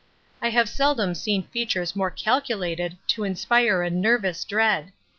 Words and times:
I 0.41 0.49
have 0.49 0.67
seldom 0.67 1.13
seen 1.13 1.43
features 1.43 1.95
more 1.95 2.09
calculated 2.09 2.97
to 3.09 3.23
inspire 3.23 3.83
a 3.83 3.91
nervous 3.91 4.43
dread. 4.43 4.93